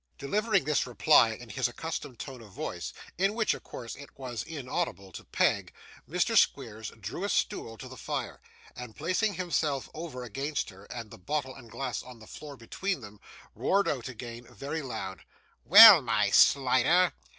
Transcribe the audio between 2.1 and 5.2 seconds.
tone of voice, in which of course it was inaudible